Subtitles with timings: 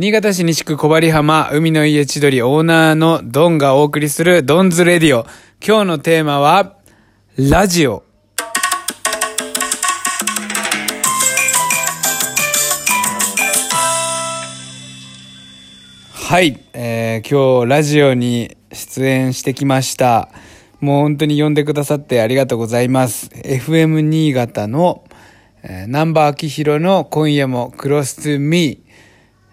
[0.00, 5.26] 新潟市西区小針浜海の家千鳥オーナーのドンがお送りするドンズレディオ。
[5.60, 6.76] 今日のテーマは、
[7.36, 8.04] ラジオ。
[16.12, 20.28] はい、えー、今日ラジオに出演してきました。
[20.78, 23.30] もう本当に呼んでくださってありがとうございます。
[23.30, 25.02] FM 新潟の、
[25.64, 28.87] えー、南波明宏の今夜もクロストゥミー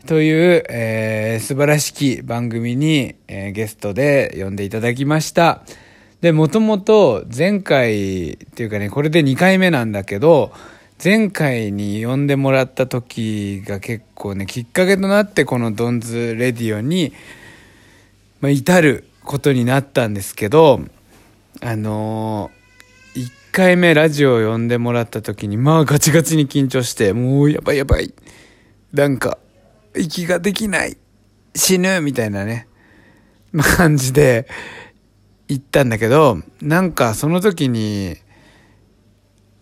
[0.05, 5.63] という、えー、素晴らしき番組に、えー、ゲストで呼んでいただきました。
[6.21, 10.51] で、もともと前回っていうかね、これで2回目なんだけど、
[11.03, 17.11] 前回に呼んでもらった時が結構ね、きっかけとなってこのドンズレディオに、
[18.41, 20.81] まあ、至ることになったんですけど、
[21.61, 28.13] あのー、1回目ラジオを呼んでもらった時に、まあガチガチに緊張して、もうやばいやばい。
[28.93, 29.37] なんか、
[29.97, 30.97] 息ができない。
[31.55, 32.67] 死ぬみたいなね、
[33.77, 34.47] 感じで
[35.47, 38.17] 行ったんだけど、なんかその時に、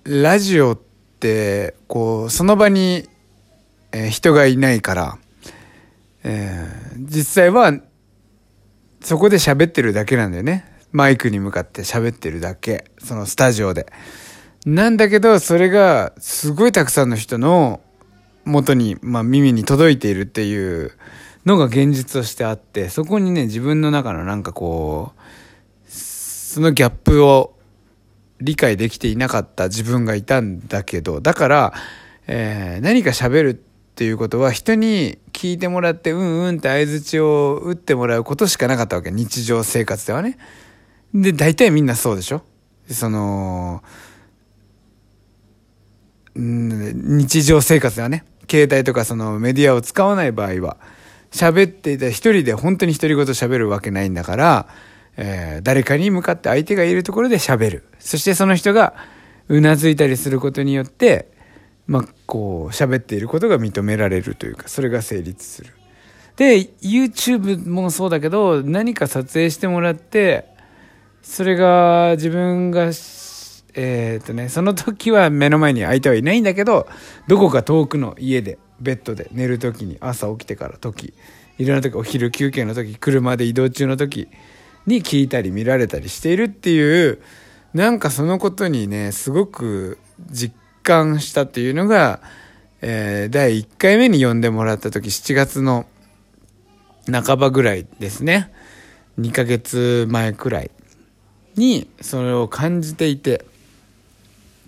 [0.03, 0.79] ラジオっ
[1.19, 3.07] てこうその場に、
[3.93, 5.17] えー、人がいないから、
[6.23, 7.73] えー、実際は
[9.01, 10.65] そこで喋ってるだけなんだよね。
[10.91, 12.85] マイクに向かって喋ってるだけ。
[12.99, 13.87] そのスタジオで。
[14.65, 17.81] なんだけどそれがすごいたくさんの人の
[18.45, 20.91] 元に、まあ、耳に届いているっていう
[21.45, 27.57] のが現実としてあってそこにね自分の中のなんかこうそのギャップを
[28.39, 31.73] 理解できていなかった自分がいたんだけど、だから、
[32.27, 39.11] えー、何か喋るっていうことは人に聞いてもらってうんうんって相槌を打ってもらうことしかなかったわけ。
[39.11, 40.37] 日常生活ではね。
[41.13, 42.43] で、大体みんなそうでしょ？
[42.89, 43.81] その、
[46.35, 50.77] 日常生活ではね、携帯とかそのメディアを使わない場合は、
[51.31, 54.67] 喋っていた一人で本当に独り言喋るわけないんだから、
[55.17, 57.83] えー、誰かに向かって相手がいるところで喋る。
[57.99, 58.93] そしてその人が
[59.47, 61.31] うなずいたりすることによって、
[61.85, 65.73] まあ、こう、喋っていることが認められるというか、それが成立する。
[66.37, 70.45] で、YouTube もそうだけど、何か撮影してもらって、
[71.21, 72.91] それが自分が、
[73.75, 76.87] えっ、とね、その時は目の前に相手はいないんだけど、
[77.27, 81.13] どこか遠くの家で、ベッドで寝る時に、朝起きてから時、
[81.57, 84.27] いろんな時、お昼休憩の時、車で移動中の時、
[84.85, 87.19] に聞いたり見られたりしているっていう、
[87.73, 89.97] なんかそのことにね、すごく
[90.29, 92.21] 実感したっていうのが、
[92.81, 95.85] えー、第1回目に呼んでもらった時、7月の
[97.11, 98.51] 半ばぐらいですね。
[99.19, 100.71] 2ヶ月前くらい
[101.55, 103.45] にそれを感じていて。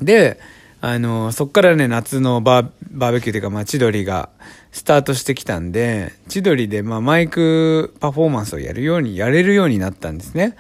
[0.02, 0.40] で、
[0.82, 4.30] あの、そっからね、夏のバーバーベキューというか、まあ、千鳥が
[4.72, 10.56] スタートしてきたんで、千鳥で、まあ、マイクパフォーマンスをやるように、やれるようになったんですね。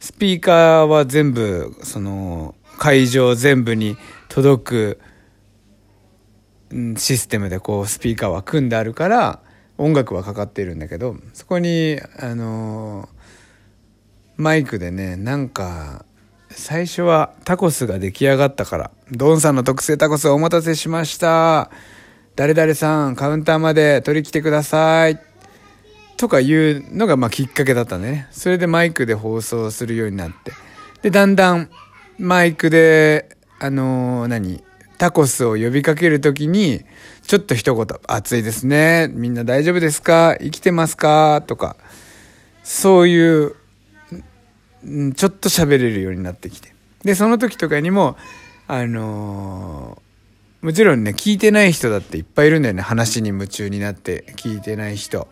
[0.00, 3.96] スピーカーは全部、その、会場全部に
[4.28, 5.00] 届く、
[6.96, 9.40] システムでこう、スピーカーは組んであるから、
[9.78, 13.08] 音楽はかかっているんだけど、そこに、あの
[14.36, 16.04] マイクでね、なんか、
[16.50, 21.70] 最初はタコスが出来上がったから、ドンさんの特製タコスお待たせしました。
[22.34, 25.20] 誰々さん、カウンターまで取り来てください。
[26.16, 28.28] とかいうのがまあきっかけだったね。
[28.30, 30.52] それでマイクで放送するようになって。
[31.02, 31.68] で、だんだん
[32.18, 34.62] マイクで、あのー、何
[34.96, 36.84] タコスを呼びかけるときに、
[37.26, 39.08] ちょっと一言、暑いですね。
[39.12, 40.36] みんな大丈夫ですか？
[40.40, 41.42] 生きてますか？
[41.46, 41.76] とか、
[42.62, 43.56] そういう
[44.82, 46.74] ちょっと喋れるようになってきて。
[47.04, 48.16] で、その時とかにも、
[48.68, 52.82] あのー、もちろんね、聞いてない人だっていっぱいいるんだよね。
[52.82, 55.28] 話に夢中になって聞いてない人。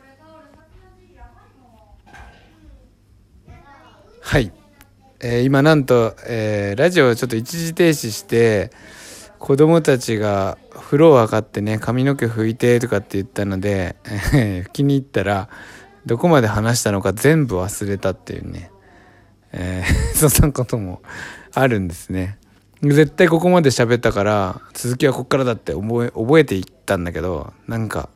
[4.21, 4.53] はい。
[5.21, 8.71] えー、今なんと、えー、ラジオをちょっと一時停止して、
[9.38, 13.97] 子供たちが風呂を上がってね、髪の毛拭いてとかって言ったので、
[14.72, 15.48] 気に入ったら、
[16.07, 18.71] どこまで話したのか全部忘れたっていうね。
[19.56, 21.01] えー、 そんなことも
[21.54, 22.39] あるんですね。
[22.83, 28.10] 絶対ここまで喋ったから、続きはこっからだって覚え、覚えていったんだけど、なんか、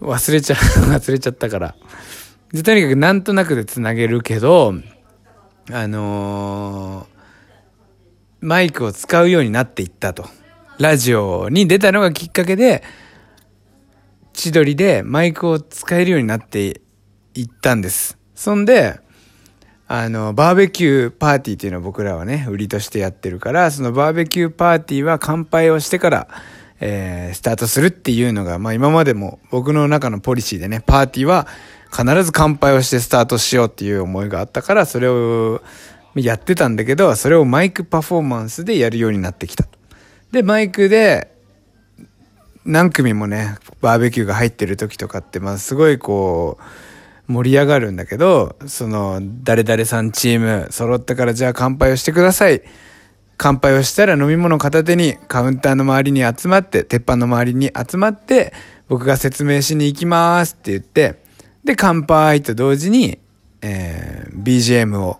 [0.00, 0.54] 忘れちゃ、
[0.86, 1.74] 忘れちゃったから。
[2.52, 4.74] で、とにかくなんとなくで繋げるけど、
[5.72, 10.28] あのー、マイクを使うようになっていったと。
[10.78, 12.82] ラジオに出たのがきっかけで、
[14.34, 16.82] 千鳥でマイクを使えるようになって
[17.34, 18.18] いったんです。
[18.34, 19.00] そんで、
[19.96, 26.28] あの、バーベキューパーティーっていうのを僕らはね、売りとしてやってるから、そのバーベキューパーティーは乾杯をしてから、
[26.80, 31.46] えー、スタートするっていうのが、まあ今までも僕の中のポリシーでね、パーティーは
[31.92, 35.62] 必ず乾杯をしてスタートしようっていう思いがあったから、それを
[36.16, 39.64] やってたんだけど、それをマイクパフォーマンスでやるようになってきた。
[40.32, 41.30] で、マイクで、
[42.64, 46.62] 何組もね、バーベキューが入ってる時とかって、まあすごいこう、
[47.26, 52.62] 盛り上がるんだけど、その、誰々さんチーム揃ったからじゃあ乾杯をしてください。
[53.36, 58.52] 乾杯をしたら飲み物片手にカウンターの周りに集まって、鉄板の周りに集まって、
[58.88, 61.22] 僕が説明しに行きますって言って、
[61.64, 63.18] で、乾杯と同時に、
[63.62, 65.18] えー、BGM を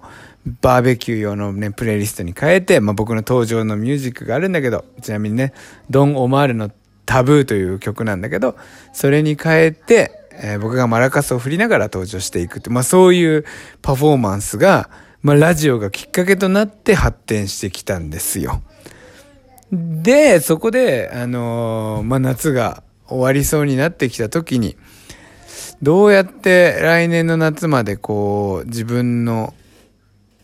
[0.60, 5.54] バーベキュー用のね、プレイリストに変えて、まあ、僕の登場のミュージックがあるんだけど、ちなみにね、
[5.88, 6.70] ドン・オマールの
[7.06, 8.56] タブーという曲なんだけど、
[8.92, 13.44] それに変えて、えー、僕がマラカスを振りながら登場していくって、まあ、そういう
[13.82, 14.90] パフォーマンスが、
[15.22, 18.62] まあ、ラジオがきっかけとなって発展してきたんですよ。
[19.72, 24.76] で、そこで、あのー、まあ、夏が終わりそうになってきた時に、
[25.82, 29.54] どうやって来年の夏までこう、自分の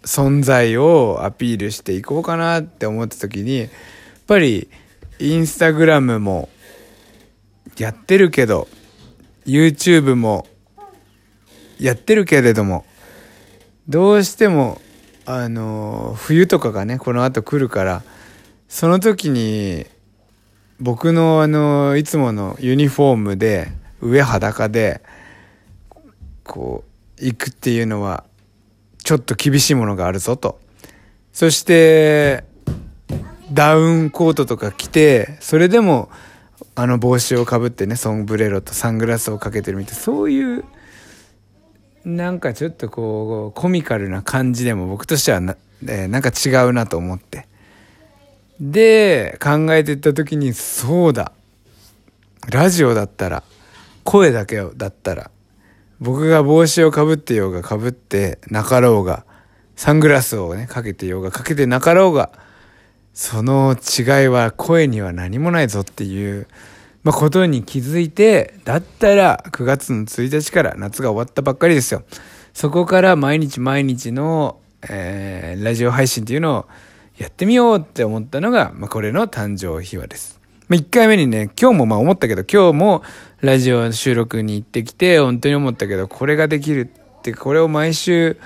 [0.02, 3.68] 存在をアピールしていこうかなって思った時に、やっ
[4.26, 4.68] ぱり、
[5.18, 6.48] インスタグラムも
[7.78, 8.68] やってるけど、
[9.46, 10.46] YouTube も
[11.78, 12.84] やってるけれども、
[13.88, 14.80] どうしても、
[15.26, 18.02] あの、冬とかがね、この後来るから、
[18.68, 19.86] その時に、
[20.78, 25.02] 僕のあの、いつものユニフォームで、上裸で、
[26.44, 26.84] こ
[27.20, 28.24] う、行くっていうのは、
[29.02, 30.60] ちょっと厳しいものがあるぞと。
[31.32, 32.44] そして、
[33.52, 36.10] ダウンコートとか着て、それでも、
[36.80, 40.64] あの帽子をかぶってね、ソンブレロとサングラスをかけてるみたいな、そういう
[42.06, 47.46] なんかちょっとこうコミカルな感じでも僕としてはな,、えー、なんか違うなと思って。
[48.60, 51.32] で考えていった時にそうだ。
[52.50, 53.42] ラジオだったら
[54.04, 55.30] 声だけだったら
[56.00, 59.26] 僕が帽子をかぶってようがかぶってなかろうが
[59.76, 62.30] サングラスをねかけてようがかけてなかろうが
[63.12, 66.46] その違いは声には何もないぞっていう
[67.02, 72.02] まあ、ことに気づいて、だったら9月の1日から夏が終わったばっかりですよ。
[72.52, 76.68] そこから毎日毎日の、えー、ラジオ配信っていうのを
[77.16, 80.40] やってみようって思ったのが、まあ、これの誕生秘話です。
[80.68, 83.02] まあ、1回目にね、今日もまあ思ったけど、今日も
[83.40, 88.36] ラジオ収録に行ってきて、本当に思ったけど、これができるって、これを毎週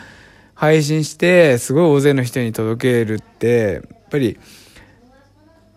[0.55, 3.83] 配信して、すごい大勢の人に届けるって、
[4.15, 4.39] ぱり、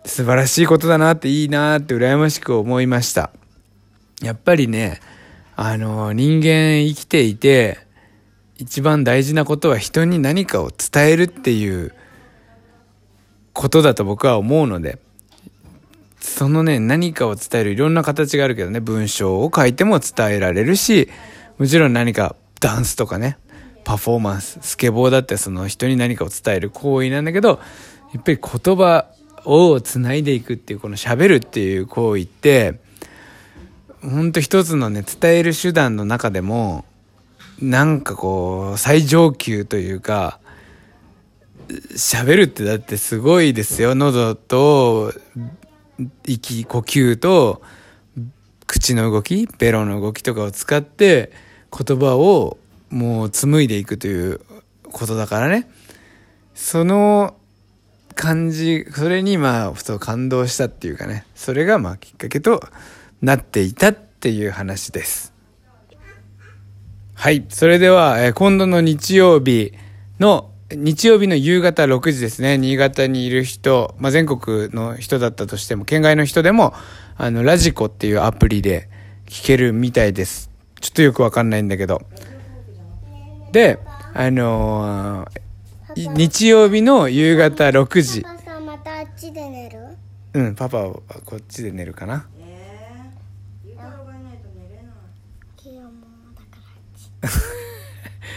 [0.04, 3.30] 素晴らしいことだなっていいなって羨ましく思いました。
[4.22, 5.00] やっぱりね、
[5.56, 7.78] あの、人間生きていて、
[8.56, 11.94] 一番大事なことは人に何かを伝えるっていう
[13.52, 14.98] ことだと僕は思うので、
[16.20, 21.08] そのね、何かを伝えるいろんな形があるけどね、文章を書いても伝えられるし、
[21.58, 23.38] もちろん何かダンスとかね、
[23.88, 27.58] パフォーマンス、スケボーだってその人に何かを伝える行為なんだけど、
[28.12, 29.06] やっぱり言葉
[29.44, 32.80] をつないでいくっていうこの喋るっていう行為って
[34.02, 36.84] ほんと一つのね伝える手段の中でも
[37.60, 40.38] なんかこう最上級というか
[41.68, 43.94] 喋るってだってすごいですよ。
[43.94, 45.12] 喉と
[46.24, 47.62] 息呼吸と
[48.66, 51.32] 口の動きベロの動きとかを使って
[51.76, 52.58] 言葉を
[52.90, 54.40] もう紡いでいくという
[54.92, 55.68] ことだからね。
[56.54, 57.37] その
[58.18, 62.60] 感じ、それにまあ、ふと感動したっていうかね、それがまあきっかけと
[63.22, 65.32] なっていたっていう話です。
[67.14, 67.44] はい。
[67.48, 69.72] それでは、え、今度の日曜日
[70.18, 76.74] の、日曜日の夕方6時ですね、新潟にいる人、まあ、全国の人だったとしても、県外の人でも、
[77.16, 78.88] あの、ラジコっていうアプリで
[79.26, 80.50] 聞けるみたいです。
[80.80, 82.02] ちょっとよくわかんないんだけど。
[83.52, 83.78] で、
[84.12, 85.47] あのー
[86.06, 88.22] 日曜日の夕方6時。
[88.22, 89.78] パパさまたあっちで寝る？
[90.34, 92.28] うんパパはこっちで寝るかな。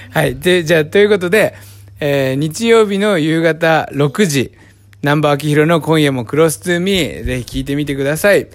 [0.09, 1.53] はいでじゃあということで、
[1.99, 4.57] えー、日曜日の夕方6時。
[5.03, 7.23] 南波明宏の今夜もクロストゥーミー。
[7.23, 8.47] ぜひ聞いてみてください。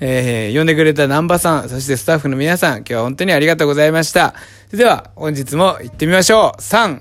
[0.00, 4.34] えー、呼んでくれた南波さん、そしてスタッフの皆さん、今日は本当にありがとうございました。
[4.66, 6.60] それでは、本日も行ってみましょう。
[6.60, 7.00] 3、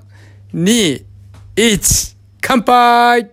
[0.54, 1.04] 2、
[1.56, 3.33] 1、乾杯!